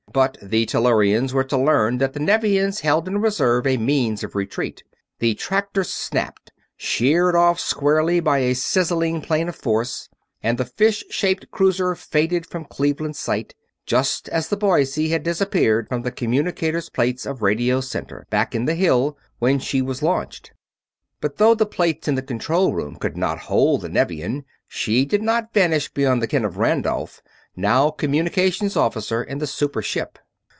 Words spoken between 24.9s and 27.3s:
did not vanish beyond the ken of Randolph,